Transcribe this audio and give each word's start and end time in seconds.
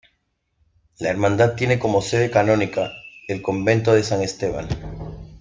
La 0.97 1.11
hermandad 1.11 1.53
tiene 1.55 1.77
como 1.77 2.01
sede 2.01 2.31
canónica 2.31 2.91
el 3.27 3.43
Convento 3.43 3.93
de 3.93 4.01
San 4.01 4.23
Esteban. 4.23 4.67